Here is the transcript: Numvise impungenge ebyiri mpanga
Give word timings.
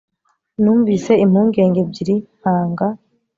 Numvise 0.61 1.11
impungenge 1.25 1.79
ebyiri 1.85 2.15
mpanga 2.39 2.87